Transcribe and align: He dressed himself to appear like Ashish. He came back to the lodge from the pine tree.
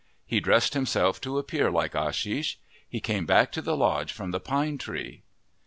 He 0.25 0.39
dressed 0.39 0.73
himself 0.73 1.21
to 1.21 1.37
appear 1.37 1.69
like 1.69 1.93
Ashish. 1.93 2.55
He 2.89 2.99
came 2.99 3.27
back 3.27 3.51
to 3.51 3.61
the 3.61 3.77
lodge 3.77 4.11
from 4.11 4.31
the 4.31 4.39
pine 4.39 4.79
tree. 4.79 5.21